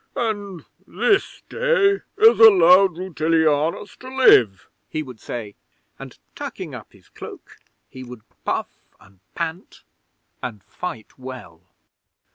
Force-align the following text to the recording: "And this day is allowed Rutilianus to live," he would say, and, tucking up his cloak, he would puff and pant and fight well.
"And 0.15 0.65
this 0.87 1.43
day 1.47 1.99
is 2.17 2.39
allowed 2.39 2.97
Rutilianus 2.97 3.95
to 3.99 4.09
live," 4.09 4.67
he 4.89 5.03
would 5.03 5.19
say, 5.19 5.53
and, 5.99 6.17
tucking 6.33 6.73
up 6.73 6.91
his 6.91 7.07
cloak, 7.09 7.59
he 7.87 8.03
would 8.03 8.23
puff 8.43 8.71
and 8.99 9.19
pant 9.35 9.83
and 10.41 10.63
fight 10.63 11.19
well. 11.19 11.61